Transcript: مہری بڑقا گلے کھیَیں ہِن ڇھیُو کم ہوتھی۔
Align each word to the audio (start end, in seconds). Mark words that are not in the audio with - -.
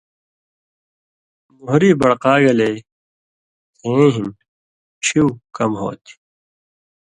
مہری 1.63 1.91
بڑقا 1.99 2.33
گلے 2.43 2.71
کھیَیں 3.81 4.09
ہِن 4.13 4.25
ڇھیُو 5.03 5.25
کم 5.55 5.71
ہوتھی۔ 5.81 6.13